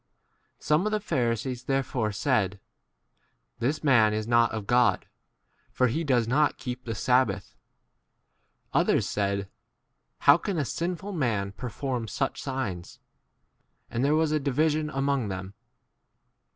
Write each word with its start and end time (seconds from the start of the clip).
Some 0.57 0.87
of 0.87 0.91
the 0.91 0.99
Pharisees 0.99 1.65
therefore 1.65 2.11
said, 2.11 2.59
This 3.59 3.83
man 3.83 4.15
is 4.15 4.27
not 4.27 4.51
of 4.51 4.65
God, 4.65 5.05
for 5.69 5.85
he 5.89 6.03
does 6.03 6.27
not 6.27 6.57
keep 6.57 6.83
the 6.85 6.95
sabbath. 6.95 7.55
Others 8.73 9.07
said, 9.07 9.47
How 10.21 10.39
can 10.39 10.57
a 10.57 10.65
sinful 10.65 11.11
man 11.11 11.51
perform 11.51 12.07
such 12.07 12.41
signs? 12.41 12.97
And 13.91 14.03
there 14.03 14.15
was 14.15 14.31
a 14.31 14.39
division 14.39 14.87
J 14.87 14.91
7 14.93 14.97
among 14.97 15.27
them. 15.27 15.53